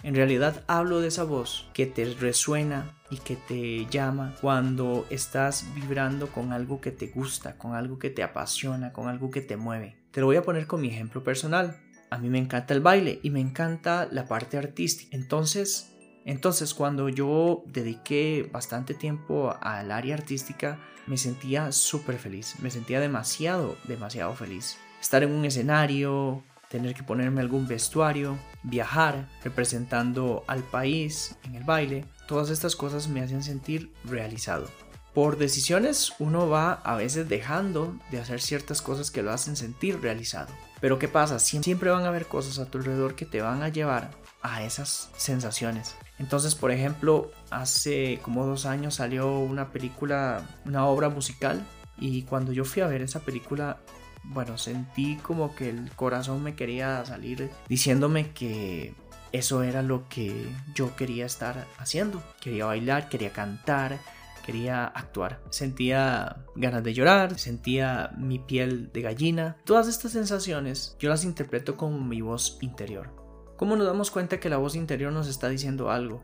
En 0.02 0.16
realidad 0.16 0.64
hablo 0.66 1.00
de 1.00 1.08
esa 1.08 1.22
voz 1.22 1.68
que 1.74 1.86
te 1.86 2.04
resuena 2.14 2.98
y 3.08 3.18
que 3.18 3.36
te 3.36 3.86
llama 3.86 4.34
cuando 4.40 5.06
estás 5.10 5.64
vibrando 5.76 6.26
con 6.26 6.52
algo 6.52 6.80
que 6.80 6.90
te 6.90 7.06
gusta, 7.06 7.56
con 7.56 7.76
algo 7.76 8.00
que 8.00 8.10
te 8.10 8.24
apasiona, 8.24 8.92
con 8.92 9.08
algo 9.08 9.30
que 9.30 9.42
te 9.42 9.56
mueve. 9.56 9.96
Te 10.10 10.20
lo 10.20 10.26
voy 10.26 10.36
a 10.36 10.42
poner 10.42 10.66
con 10.66 10.80
mi 10.80 10.88
ejemplo 10.88 11.22
personal. 11.22 11.80
A 12.10 12.18
mí 12.18 12.28
me 12.30 12.38
encanta 12.38 12.74
el 12.74 12.80
baile 12.80 13.20
y 13.22 13.30
me 13.30 13.40
encanta 13.40 14.08
la 14.10 14.26
parte 14.26 14.58
artística. 14.58 15.16
Entonces, 15.16 15.94
entonces 16.24 16.74
cuando 16.74 17.08
yo 17.08 17.62
dediqué 17.66 18.50
bastante 18.52 18.94
tiempo 18.94 19.56
al 19.60 19.92
área 19.92 20.16
artística, 20.16 20.80
me 21.06 21.16
sentía 21.16 21.70
súper 21.70 22.18
feliz, 22.18 22.56
me 22.60 22.72
sentía 22.72 22.98
demasiado, 22.98 23.76
demasiado 23.84 24.34
feliz. 24.34 24.78
Estar 25.00 25.22
en 25.22 25.30
un 25.32 25.44
escenario, 25.44 26.42
tener 26.72 26.94
que 26.94 27.02
ponerme 27.02 27.42
algún 27.42 27.68
vestuario, 27.68 28.38
viajar 28.62 29.28
representando 29.44 30.42
al 30.46 30.62
país 30.62 31.36
en 31.44 31.54
el 31.54 31.64
baile, 31.64 32.06
todas 32.26 32.48
estas 32.48 32.76
cosas 32.76 33.08
me 33.08 33.20
hacían 33.20 33.42
sentir 33.42 33.92
realizado. 34.04 34.66
Por 35.12 35.36
decisiones 35.36 36.14
uno 36.18 36.48
va 36.48 36.72
a 36.72 36.96
veces 36.96 37.28
dejando 37.28 37.94
de 38.10 38.20
hacer 38.20 38.40
ciertas 38.40 38.80
cosas 38.80 39.10
que 39.10 39.22
lo 39.22 39.32
hacen 39.32 39.54
sentir 39.54 40.00
realizado. 40.00 40.48
Pero 40.80 40.98
¿qué 40.98 41.08
pasa? 41.08 41.38
Siempre 41.38 41.90
van 41.90 42.04
a 42.04 42.08
haber 42.08 42.24
cosas 42.24 42.58
a 42.58 42.70
tu 42.70 42.78
alrededor 42.78 43.16
que 43.16 43.26
te 43.26 43.42
van 43.42 43.62
a 43.62 43.68
llevar 43.68 44.10
a 44.40 44.64
esas 44.64 45.10
sensaciones. 45.18 45.94
Entonces, 46.18 46.54
por 46.54 46.70
ejemplo, 46.70 47.30
hace 47.50 48.18
como 48.22 48.46
dos 48.46 48.64
años 48.64 48.94
salió 48.94 49.38
una 49.38 49.70
película, 49.72 50.48
una 50.64 50.86
obra 50.86 51.10
musical, 51.10 51.62
y 51.98 52.22
cuando 52.22 52.52
yo 52.52 52.64
fui 52.64 52.80
a 52.80 52.86
ver 52.86 53.02
esa 53.02 53.20
película, 53.20 53.78
bueno, 54.24 54.58
sentí 54.58 55.16
como 55.16 55.54
que 55.54 55.68
el 55.68 55.90
corazón 55.94 56.42
me 56.42 56.54
quería 56.54 57.04
salir 57.04 57.50
diciéndome 57.68 58.30
que 58.32 58.94
eso 59.32 59.62
era 59.62 59.82
lo 59.82 60.08
que 60.08 60.46
yo 60.74 60.94
quería 60.94 61.26
estar 61.26 61.66
haciendo. 61.78 62.22
Quería 62.40 62.66
bailar, 62.66 63.08
quería 63.08 63.32
cantar, 63.32 63.98
quería 64.44 64.84
actuar. 64.84 65.40
Sentía 65.50 66.44
ganas 66.54 66.84
de 66.84 66.94
llorar, 66.94 67.38
sentía 67.38 68.12
mi 68.16 68.38
piel 68.38 68.92
de 68.92 69.02
gallina. 69.02 69.56
Todas 69.64 69.88
estas 69.88 70.12
sensaciones 70.12 70.96
yo 70.98 71.08
las 71.08 71.24
interpreto 71.24 71.76
como 71.76 71.98
mi 71.98 72.20
voz 72.20 72.58
interior. 72.60 73.10
¿Cómo 73.56 73.76
nos 73.76 73.86
damos 73.86 74.10
cuenta 74.10 74.40
que 74.40 74.50
la 74.50 74.58
voz 74.58 74.74
interior 74.74 75.12
nos 75.12 75.28
está 75.28 75.48
diciendo 75.48 75.90
algo? 75.90 76.22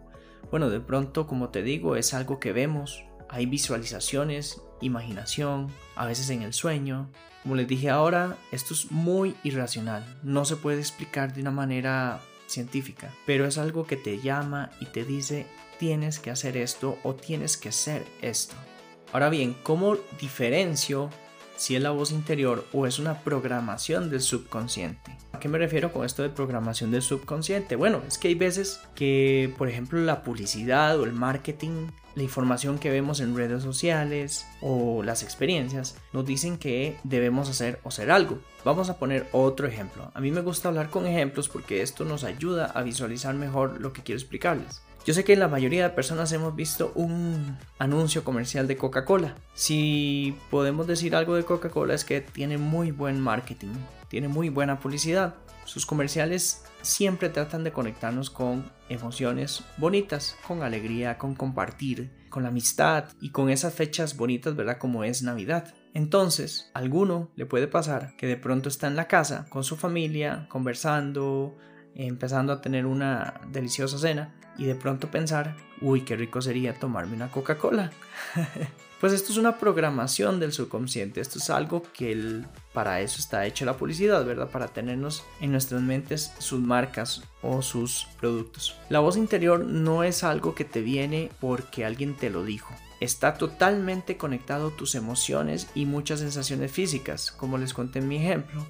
Bueno, 0.50 0.71
de 0.71 0.81
pronto, 0.81 1.26
como 1.26 1.50
te 1.50 1.62
digo, 1.62 1.97
es 1.97 2.14
algo 2.14 2.40
que 2.40 2.52
vemos, 2.52 3.05
hay 3.29 3.47
visualizaciones, 3.47 4.61
imaginación, 4.81 5.69
a 5.97 6.07
veces 6.07 6.31
en 6.31 6.43
el 6.43 6.53
sueño. 6.53 7.11
Como 7.43 7.55
les 7.55 7.69
dije 7.69 7.91
ahora, 7.91 8.37
esto 8.53 8.75
es 8.75 8.91
muy 8.91 9.37
irracional, 9.43 10.19
no 10.23 10.45
se 10.45 10.57
puede 10.57 10.81
explicar 10.81 11.33
de 11.33 11.41
una 11.41 11.51
manera 11.51 12.21
científica, 12.47 13.13
pero 13.27 13.47
es 13.47 13.59
algo 13.59 13.87
que 13.87 13.97
te 13.97 14.21
llama 14.21 14.71
y 14.81 14.87
te 14.87 15.05
dice 15.05 15.47
tienes 15.79 16.19
que 16.19 16.31
hacer 16.31 16.57
esto 16.57 16.99
o 17.05 17.15
tienes 17.15 17.57
que 17.57 17.73
ser 17.73 18.05
esto. 18.21 18.55
Ahora 19.13 19.31
bien, 19.31 19.55
¿cómo 19.63 19.97
diferencio 20.21 21.09
si 21.57 21.77
es 21.77 21.83
la 21.83 21.91
voz 21.91 22.13
interior 22.13 22.67
o 22.73 22.87
es 22.87 22.99
una 22.99 23.21
programación 23.21 24.11
del 24.11 24.21
subconsciente? 24.21 25.17
¿A 25.33 25.41
qué 25.41 25.49
me 25.49 25.59
refiero 25.59 25.93
con 25.93 26.05
esto 26.05 26.23
de 26.23 26.29
programación 26.29 26.91
del 26.91 27.03
subconsciente? 27.03 27.77
Bueno, 27.77 28.03
es 28.07 28.19
que 28.19 28.29
hay 28.29 28.35
veces 28.35 28.81
que, 28.95 29.55
por 29.57 29.69
ejemplo, 29.69 30.01
la 30.01 30.23
publicidad 30.23 30.99
o 30.99 31.05
el 31.05 31.13
marketing 31.13 31.89
la 32.19 32.25
información 32.25 32.79
que 32.81 32.91
vemos 32.91 33.21
en 33.21 33.37
redes 33.37 33.63
sociales 33.63 34.45
o 34.61 35.05
las 35.05 35.23
experiencias 35.23 35.97
nos 36.13 36.27
dicen 36.27 36.59
que 36.59 36.99
debemos 37.05 37.49
hacer 37.49 37.79
o 37.85 37.93
ser 37.93 38.11
algo. 38.11 38.41
Vamos 38.65 38.91
a 38.91 38.99
poner 38.99 39.29
otro 39.31 39.69
ejemplo. 39.69 40.11
A 40.15 40.21
mí 40.21 40.33
me 40.33 40.41
gusta 40.41 40.69
hablar 40.69 40.91
con 40.91 41.07
ejemplos 41.07 41.49
porque 41.49 41.81
esto 41.81 42.05
nos 42.05 42.25
ayuda 42.25 42.67
a 42.67 42.83
visualizar 42.83 43.35
mejor 43.37 43.81
lo 43.81 43.93
que 43.93 44.03
quiero 44.03 44.19
explicarles. 44.19 44.83
Yo 45.07 45.15
sé 45.15 45.23
que 45.23 45.37
la 45.37 45.47
mayoría 45.47 45.85
de 45.85 45.95
personas 45.95 46.33
hemos 46.33 46.57
visto 46.57 46.91
un 46.97 47.57
anuncio 47.79 48.25
comercial 48.25 48.67
de 48.67 48.77
Coca-Cola. 48.77 49.37
Si 49.55 50.37
podemos 50.51 50.89
decir 50.89 51.15
algo 51.15 51.37
de 51.37 51.45
Coca-Cola 51.45 51.95
es 51.95 52.05
que 52.05 52.21
tiene 52.21 52.59
muy 52.59 52.91
buen 52.91 53.21
marketing, 53.21 53.75
tiene 54.09 54.27
muy 54.27 54.49
buena 54.49 54.81
publicidad. 54.81 55.37
Sus 55.65 55.87
comerciales 55.87 56.65
siempre 56.83 57.29
tratan 57.29 57.65
de 57.65 57.73
conectarnos 57.73 58.31
con 58.31 58.71
emociones 58.89 59.65
bonitas, 59.77 60.37
con 60.47 60.63
alegría, 60.63 61.19
con 61.19 61.35
compartir, 61.35 62.11
con 62.29 62.43
la 62.43 62.51
amistad 62.51 63.05
y 63.21 63.31
con 63.31 63.51
esas 63.51 63.75
fechas 63.75 64.17
bonitas, 64.17 64.57
¿verdad? 64.57 64.79
Como 64.79 65.05
es 65.05 65.23
Navidad. 65.23 65.75
Entonces, 65.95 66.71
a 66.75 66.81
alguno 66.81 67.31
le 67.35 67.47
puede 67.47 67.69
pasar 67.69 68.15
que 68.17 68.27
de 68.27 68.37
pronto 68.37 68.69
está 68.69 68.87
en 68.87 68.97
la 68.97 69.09
casa 69.09 69.47
con 69.49 69.65
su 69.65 69.77
familia, 69.77 70.47
conversando, 70.49 71.57
empezando 72.07 72.52
a 72.52 72.61
tener 72.61 72.87
una 72.87 73.40
deliciosa 73.50 73.99
cena 73.99 74.35
y 74.57 74.64
de 74.64 74.75
pronto 74.75 75.11
pensar, 75.11 75.57
uy, 75.81 76.02
qué 76.02 76.17
rico 76.17 76.40
sería 76.40 76.78
tomarme 76.78 77.17
una 77.17 77.31
Coca-Cola. 77.31 77.90
Pues 79.00 79.12
esto 79.12 79.31
es 79.31 79.38
una 79.38 79.59
programación 79.59 80.40
del 80.40 80.52
subconsciente, 80.52 81.21
esto 81.21 81.38
es 81.38 81.50
algo 81.50 81.85
que 81.93 82.43
para 82.73 83.00
eso 83.00 83.21
está 83.21 83.47
hecha 83.47 83.64
la 83.64 83.76
publicidad, 83.76 84.25
¿verdad? 84.25 84.50
Para 84.50 84.67
tenernos 84.67 85.23
en 85.40 85.52
nuestras 85.52 85.83
mentes 85.83 86.33
sus 86.38 86.59
marcas 86.59 87.23
o 87.40 87.62
sus 87.62 88.09
productos. 88.19 88.76
La 88.88 88.99
voz 88.99 89.17
interior 89.17 89.64
no 89.64 90.02
es 90.02 90.25
algo 90.25 90.57
que 90.57 90.64
te 90.64 90.81
viene 90.81 91.31
porque 91.40 91.85
alguien 91.85 92.17
te 92.17 92.28
lo 92.28 92.43
dijo. 92.43 92.75
Está 92.99 93.35
totalmente 93.35 94.17
conectado 94.17 94.73
tus 94.73 94.97
emociones 94.97 95.69
y 95.76 95.87
muchas 95.87 96.19
sensaciones 96.19 96.73
físicas, 96.73 97.31
como 97.31 97.57
les 97.57 97.75
conté 97.75 98.00
en 98.00 98.09
mi 98.09 98.17
ejemplo. 98.17 98.67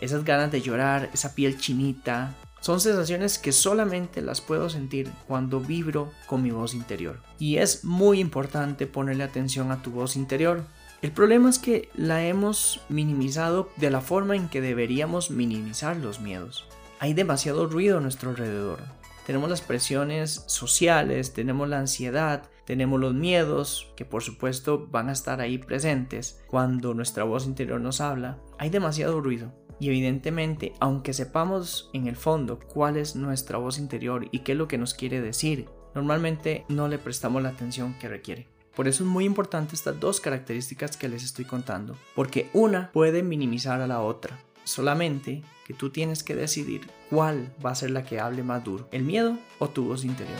Esas 0.00 0.24
ganas 0.24 0.50
de 0.50 0.60
llorar, 0.60 1.08
esa 1.14 1.36
piel 1.36 1.56
chinita, 1.56 2.34
son 2.62 2.80
sensaciones 2.80 3.40
que 3.40 3.50
solamente 3.50 4.22
las 4.22 4.40
puedo 4.40 4.70
sentir 4.70 5.10
cuando 5.26 5.58
vibro 5.58 6.12
con 6.26 6.42
mi 6.42 6.52
voz 6.52 6.74
interior. 6.74 7.18
Y 7.40 7.56
es 7.56 7.84
muy 7.84 8.20
importante 8.20 8.86
ponerle 8.86 9.24
atención 9.24 9.72
a 9.72 9.82
tu 9.82 9.90
voz 9.90 10.14
interior. 10.14 10.62
El 11.02 11.10
problema 11.10 11.50
es 11.50 11.58
que 11.58 11.88
la 11.96 12.24
hemos 12.24 12.80
minimizado 12.88 13.68
de 13.78 13.90
la 13.90 14.00
forma 14.00 14.36
en 14.36 14.48
que 14.48 14.60
deberíamos 14.60 15.32
minimizar 15.32 15.96
los 15.96 16.20
miedos. 16.20 16.64
Hay 17.00 17.14
demasiado 17.14 17.66
ruido 17.66 17.98
a 17.98 18.00
nuestro 18.00 18.30
alrededor. 18.30 18.78
Tenemos 19.26 19.50
las 19.50 19.60
presiones 19.60 20.44
sociales, 20.46 21.32
tenemos 21.32 21.68
la 21.68 21.80
ansiedad, 21.80 22.48
tenemos 22.64 23.00
los 23.00 23.12
miedos, 23.12 23.92
que 23.96 24.04
por 24.04 24.22
supuesto 24.22 24.86
van 24.86 25.08
a 25.08 25.12
estar 25.12 25.40
ahí 25.40 25.58
presentes 25.58 26.40
cuando 26.46 26.94
nuestra 26.94 27.24
voz 27.24 27.44
interior 27.44 27.80
nos 27.80 28.00
habla. 28.00 28.38
Hay 28.58 28.70
demasiado 28.70 29.20
ruido. 29.20 29.52
Y 29.82 29.88
evidentemente, 29.88 30.74
aunque 30.78 31.12
sepamos 31.12 31.90
en 31.92 32.06
el 32.06 32.14
fondo 32.14 32.60
cuál 32.60 32.96
es 32.96 33.16
nuestra 33.16 33.58
voz 33.58 33.80
interior 33.80 34.28
y 34.30 34.38
qué 34.38 34.52
es 34.52 34.58
lo 34.58 34.68
que 34.68 34.78
nos 34.78 34.94
quiere 34.94 35.20
decir, 35.20 35.68
normalmente 35.92 36.64
no 36.68 36.86
le 36.86 36.98
prestamos 36.98 37.42
la 37.42 37.48
atención 37.48 37.94
que 37.98 38.06
requiere. 38.06 38.46
Por 38.76 38.86
eso 38.86 39.02
es 39.02 39.10
muy 39.10 39.24
importante 39.24 39.74
estas 39.74 39.98
dos 39.98 40.20
características 40.20 40.96
que 40.96 41.08
les 41.08 41.24
estoy 41.24 41.46
contando, 41.46 41.96
porque 42.14 42.48
una 42.52 42.92
puede 42.92 43.24
minimizar 43.24 43.80
a 43.80 43.88
la 43.88 44.02
otra. 44.02 44.38
Solamente 44.62 45.42
que 45.66 45.74
tú 45.74 45.90
tienes 45.90 46.22
que 46.22 46.36
decidir 46.36 46.88
cuál 47.10 47.52
va 47.58 47.72
a 47.72 47.74
ser 47.74 47.90
la 47.90 48.04
que 48.04 48.20
hable 48.20 48.44
más 48.44 48.62
duro, 48.62 48.86
el 48.92 49.02
miedo 49.02 49.36
o 49.58 49.68
tu 49.68 49.86
voz 49.86 50.04
interior. 50.04 50.38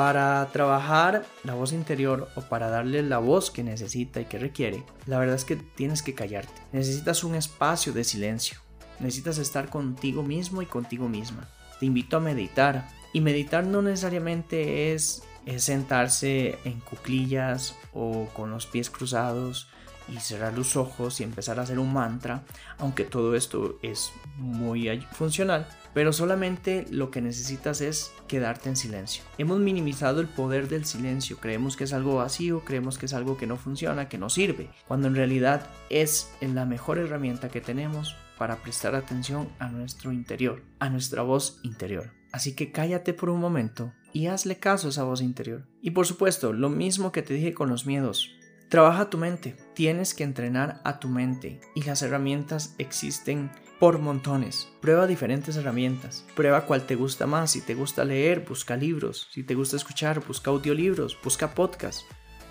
Para 0.00 0.48
trabajar 0.50 1.26
la 1.44 1.52
voz 1.52 1.74
interior 1.74 2.30
o 2.34 2.40
para 2.40 2.70
darle 2.70 3.02
la 3.02 3.18
voz 3.18 3.50
que 3.50 3.62
necesita 3.62 4.18
y 4.18 4.24
que 4.24 4.38
requiere, 4.38 4.82
la 5.04 5.18
verdad 5.18 5.36
es 5.36 5.44
que 5.44 5.56
tienes 5.56 6.02
que 6.02 6.14
callarte. 6.14 6.62
Necesitas 6.72 7.22
un 7.22 7.34
espacio 7.34 7.92
de 7.92 8.02
silencio. 8.02 8.60
Necesitas 8.98 9.36
estar 9.36 9.68
contigo 9.68 10.22
mismo 10.22 10.62
y 10.62 10.66
contigo 10.66 11.06
misma. 11.06 11.50
Te 11.78 11.84
invito 11.84 12.16
a 12.16 12.20
meditar. 12.20 12.88
Y 13.12 13.20
meditar 13.20 13.66
no 13.66 13.82
necesariamente 13.82 14.94
es, 14.94 15.22
sentarse 15.58 16.58
en 16.64 16.80
cuclillas 16.80 17.76
o 17.92 18.26
con 18.32 18.50
los 18.50 18.64
pies 18.64 18.88
cruzados 18.88 19.68
y 20.08 20.18
cerrar 20.18 20.54
los 20.54 20.76
ojos 20.76 21.20
y 21.20 21.24
empezar 21.24 21.58
a 21.58 21.64
hacer 21.64 21.78
un 21.78 21.92
mantra, 21.92 22.42
aunque 22.78 23.04
todo 23.04 23.36
esto 23.36 23.78
es 23.82 24.12
muy 24.38 24.98
funcional, 25.12 25.68
pero 25.94 26.12
solamente 26.12 26.86
lo 26.90 27.10
que 27.10 27.20
necesitas 27.20 27.80
es 27.80 28.12
quedarte 28.28 28.68
en 28.68 28.76
silencio. 28.76 29.24
Hemos 29.38 29.60
minimizado 29.60 30.20
el 30.20 30.28
poder 30.28 30.68
del 30.68 30.84
silencio, 30.84 31.38
creemos 31.38 31.76
que 31.76 31.84
es 31.84 31.92
algo 31.92 32.16
vacío, 32.16 32.64
creemos 32.64 32.98
que 32.98 33.06
es 33.06 33.14
algo 33.14 33.36
que 33.36 33.46
no 33.46 33.56
funciona, 33.56 34.08
que 34.08 34.18
no 34.18 34.30
sirve, 34.30 34.70
cuando 34.86 35.08
en 35.08 35.14
realidad 35.14 35.66
es 35.88 36.30
la 36.40 36.64
mejor 36.64 36.98
herramienta 36.98 37.48
que 37.48 37.60
tenemos 37.60 38.16
para 38.38 38.56
prestar 38.56 38.94
atención 38.94 39.48
a 39.58 39.68
nuestro 39.68 40.12
interior, 40.12 40.62
a 40.78 40.88
nuestra 40.88 41.22
voz 41.22 41.60
interior. 41.62 42.12
Así 42.32 42.54
que 42.54 42.72
cállate 42.72 43.12
por 43.12 43.28
un 43.28 43.40
momento 43.40 43.92
y 44.12 44.26
hazle 44.26 44.58
caso 44.58 44.86
a 44.86 44.90
esa 44.90 45.04
voz 45.04 45.20
interior. 45.20 45.66
Y 45.82 45.90
por 45.90 46.06
supuesto, 46.06 46.52
lo 46.52 46.70
mismo 46.70 47.12
que 47.12 47.22
te 47.22 47.34
dije 47.34 47.52
con 47.52 47.68
los 47.68 47.86
miedos, 47.86 48.30
Trabaja 48.70 49.10
tu 49.10 49.18
mente, 49.18 49.56
tienes 49.74 50.14
que 50.14 50.22
entrenar 50.22 50.80
a 50.84 51.00
tu 51.00 51.08
mente 51.08 51.58
y 51.74 51.82
las 51.82 52.02
herramientas 52.02 52.76
existen 52.78 53.50
por 53.80 53.98
montones. 53.98 54.68
Prueba 54.80 55.08
diferentes 55.08 55.56
herramientas, 55.56 56.24
prueba 56.36 56.66
cuál 56.66 56.86
te 56.86 56.94
gusta 56.94 57.26
más, 57.26 57.50
si 57.50 57.62
te 57.62 57.74
gusta 57.74 58.04
leer, 58.04 58.46
busca 58.48 58.76
libros, 58.76 59.26
si 59.32 59.42
te 59.42 59.56
gusta 59.56 59.74
escuchar, 59.74 60.24
busca 60.24 60.52
audiolibros, 60.52 61.18
busca 61.20 61.52
podcasts. 61.52 62.06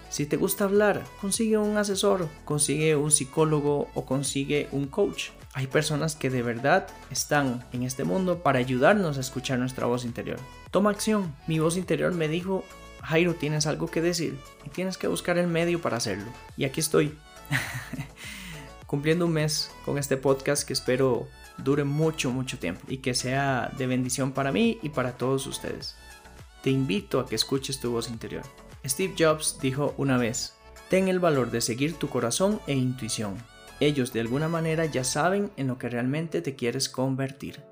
Si 0.09 0.25
te 0.25 0.35
gusta 0.35 0.65
hablar, 0.65 1.05
consigue 1.21 1.57
un 1.57 1.77
asesor, 1.77 2.27
consigue 2.43 2.97
un 2.97 3.11
psicólogo 3.11 3.87
o 3.93 4.05
consigue 4.05 4.67
un 4.73 4.87
coach. 4.87 5.29
Hay 5.53 5.67
personas 5.67 6.17
que 6.17 6.29
de 6.29 6.41
verdad 6.41 6.87
están 7.11 7.65
en 7.71 7.83
este 7.83 8.03
mundo 8.03 8.43
para 8.43 8.59
ayudarnos 8.59 9.17
a 9.17 9.21
escuchar 9.21 9.57
nuestra 9.57 9.85
voz 9.85 10.03
interior. 10.03 10.39
Toma 10.69 10.89
acción. 10.89 11.33
Mi 11.47 11.59
voz 11.59 11.77
interior 11.77 12.13
me 12.13 12.27
dijo 12.27 12.65
Jairo, 13.03 13.35
tienes 13.35 13.67
algo 13.67 13.87
que 13.87 14.01
decir 14.01 14.37
y 14.65 14.69
tienes 14.69 14.97
que 14.97 15.07
buscar 15.07 15.37
el 15.37 15.47
medio 15.47 15.81
para 15.81 15.97
hacerlo. 15.97 16.31
Y 16.57 16.65
aquí 16.65 16.79
estoy, 16.79 17.17
cumpliendo 18.87 19.25
un 19.25 19.33
mes 19.33 19.71
con 19.85 19.97
este 19.97 20.17
podcast 20.17 20.67
que 20.67 20.73
espero 20.73 21.27
dure 21.57 21.83
mucho, 21.83 22.31
mucho 22.31 22.57
tiempo 22.57 22.81
y 22.87 22.97
que 22.97 23.13
sea 23.13 23.71
de 23.77 23.87
bendición 23.87 24.31
para 24.31 24.51
mí 24.51 24.79
y 24.81 24.89
para 24.89 25.17
todos 25.17 25.47
ustedes. 25.47 25.95
Te 26.63 26.69
invito 26.69 27.19
a 27.19 27.25
que 27.25 27.35
escuches 27.35 27.79
tu 27.79 27.91
voz 27.91 28.09
interior. 28.09 28.43
Steve 28.85 29.13
Jobs 29.17 29.59
dijo 29.61 29.93
una 29.97 30.17
vez, 30.17 30.55
ten 30.89 31.07
el 31.07 31.19
valor 31.19 31.51
de 31.51 31.61
seguir 31.61 31.95
tu 31.95 32.09
corazón 32.09 32.59
e 32.67 32.73
intuición. 32.73 33.35
Ellos 33.79 34.11
de 34.11 34.21
alguna 34.21 34.49
manera 34.49 34.85
ya 34.85 35.03
saben 35.03 35.51
en 35.55 35.67
lo 35.67 35.77
que 35.77 35.89
realmente 35.89 36.41
te 36.41 36.55
quieres 36.55 36.89
convertir. 36.89 37.63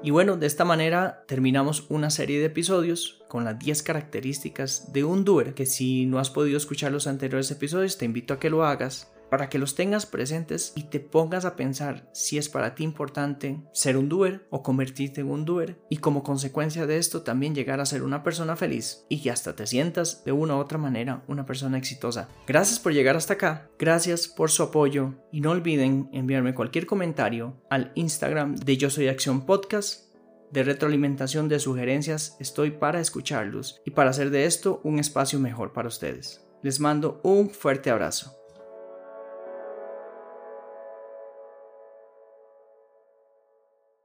Y 0.00 0.10
bueno, 0.10 0.36
de 0.36 0.46
esta 0.46 0.64
manera 0.64 1.24
terminamos 1.26 1.86
una 1.88 2.10
serie 2.10 2.38
de 2.38 2.46
episodios 2.46 3.24
con 3.28 3.44
las 3.44 3.58
10 3.58 3.82
características 3.82 4.92
de 4.92 5.02
un 5.02 5.24
doer, 5.24 5.54
que 5.54 5.66
si 5.66 6.06
no 6.06 6.20
has 6.20 6.30
podido 6.30 6.56
escuchar 6.56 6.92
los 6.92 7.08
anteriores 7.08 7.50
episodios 7.50 7.98
te 7.98 8.04
invito 8.04 8.32
a 8.32 8.38
que 8.38 8.48
lo 8.48 8.64
hagas 8.64 9.10
para 9.30 9.48
que 9.48 9.58
los 9.58 9.74
tengas 9.74 10.06
presentes 10.06 10.72
y 10.76 10.84
te 10.84 11.00
pongas 11.00 11.44
a 11.44 11.56
pensar 11.56 12.08
si 12.12 12.38
es 12.38 12.48
para 12.48 12.74
ti 12.74 12.84
importante 12.84 13.62
ser 13.72 13.96
un 13.96 14.08
doer 14.08 14.46
o 14.50 14.62
convertirte 14.62 15.20
en 15.20 15.30
un 15.30 15.44
doer 15.44 15.78
y 15.88 15.98
como 15.98 16.22
consecuencia 16.22 16.86
de 16.86 16.98
esto 16.98 17.22
también 17.22 17.54
llegar 17.54 17.80
a 17.80 17.86
ser 17.86 18.02
una 18.02 18.22
persona 18.22 18.56
feliz 18.56 19.04
y 19.08 19.22
que 19.22 19.30
hasta 19.30 19.54
te 19.54 19.66
sientas 19.66 20.24
de 20.24 20.32
una 20.32 20.56
u 20.56 20.58
otra 20.58 20.78
manera 20.78 21.22
una 21.28 21.46
persona 21.46 21.78
exitosa. 21.78 22.28
Gracias 22.46 22.78
por 22.78 22.92
llegar 22.92 23.16
hasta 23.16 23.34
acá, 23.34 23.70
gracias 23.78 24.28
por 24.28 24.50
su 24.50 24.62
apoyo 24.62 25.14
y 25.32 25.40
no 25.40 25.50
olviden 25.50 26.08
enviarme 26.12 26.54
cualquier 26.54 26.86
comentario 26.86 27.56
al 27.70 27.92
Instagram 27.94 28.56
de 28.56 28.76
Yo 28.76 28.90
Soy 28.90 29.08
Acción 29.08 29.46
Podcast 29.46 30.08
de 30.50 30.62
retroalimentación 30.62 31.48
de 31.48 31.58
sugerencias 31.58 32.36
estoy 32.40 32.70
para 32.70 33.00
escucharlos 33.00 33.80
y 33.84 33.90
para 33.90 34.10
hacer 34.10 34.30
de 34.30 34.46
esto 34.46 34.80
un 34.84 34.98
espacio 34.98 35.38
mejor 35.38 35.72
para 35.72 35.88
ustedes. 35.88 36.44
Les 36.62 36.80
mando 36.80 37.20
un 37.22 37.50
fuerte 37.50 37.90
abrazo. 37.90 38.37